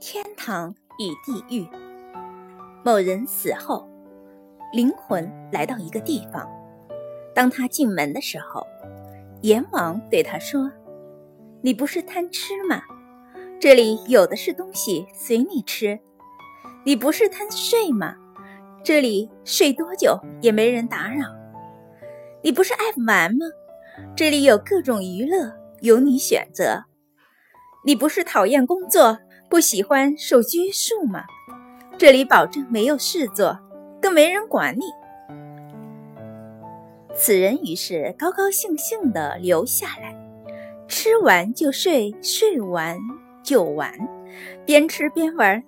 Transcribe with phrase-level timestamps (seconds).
[0.00, 1.66] 天堂与地狱。
[2.84, 3.88] 某人死后，
[4.72, 6.48] 灵魂来到一个地方。
[7.34, 8.64] 当他进门的时候，
[9.42, 10.70] 阎王对他说
[11.62, 12.80] ：“你不是贪吃吗？
[13.58, 15.98] 这里有的是东西，随你吃。
[16.84, 18.14] 你不是贪睡吗？
[18.84, 21.26] 这里睡多久也没人打扰。
[22.40, 23.46] 你不是爱玩吗？
[24.14, 26.84] 这里有各种娱乐，由你选择。
[27.84, 31.24] 你不是讨厌工作？”不喜欢受拘束吗？
[31.96, 33.58] 这里保证没有事做，
[34.00, 34.82] 更没人管你。
[37.14, 40.14] 此人于是高高兴兴地留下来，
[40.86, 42.96] 吃完就睡，睡完
[43.42, 43.92] 就玩，
[44.64, 45.62] 边吃边玩。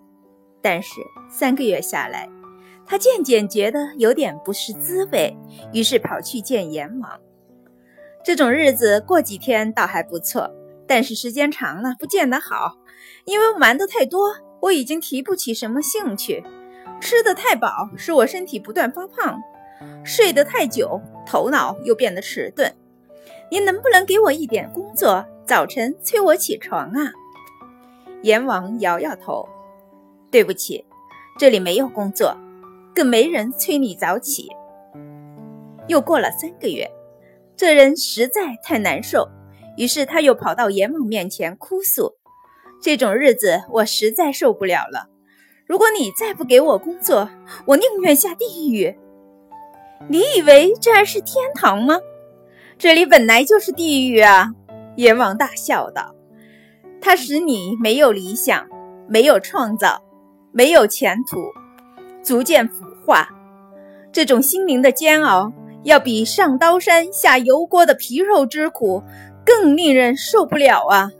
[0.63, 2.29] 但是三个月下来，
[2.87, 5.35] 他渐渐觉得有点不是滋味，
[5.73, 7.19] 于是跑去见阎王。
[8.23, 10.55] 这种日子过几天倒还不错。
[10.91, 12.77] 但是时间长了不见得好，
[13.25, 16.43] 因为玩的太多，我已经提不起什么兴趣；
[17.01, 19.37] 吃的太饱，使我身体不断发胖；
[20.05, 22.75] 睡得太久，头脑又变得迟钝。
[23.53, 27.13] 您能不能给我一点工作，早晨催我起床啊？
[28.23, 29.49] 阎王摇摇头，
[30.29, 30.85] 对不起，
[31.39, 32.37] 这里没有工作，
[32.93, 34.49] 更没人催你早起。
[35.87, 36.91] 又过了三个月，
[37.57, 39.29] 这人实在太难受。
[39.81, 42.13] 于是他又跑到阎王面前哭诉
[42.83, 45.07] ：“这种日子我实在受不了了。
[45.67, 47.31] 如果你再不给我工作，
[47.65, 48.95] 我宁愿下地狱。
[50.07, 51.99] 你以为这儿是天堂吗？
[52.77, 54.51] 这里本来就是地狱啊！”
[54.97, 56.15] 阎王大笑道
[57.01, 58.69] ：“它使你没有理想，
[59.09, 60.03] 没有创造，
[60.53, 61.39] 没有前途，
[62.23, 63.31] 逐渐腐化。
[64.13, 65.51] 这种心灵的煎熬，
[65.85, 69.03] 要比上刀山下油锅的皮肉之苦。”
[69.45, 71.11] 更令人受不了啊！